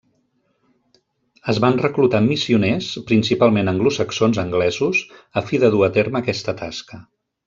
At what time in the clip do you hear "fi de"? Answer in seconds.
5.51-5.71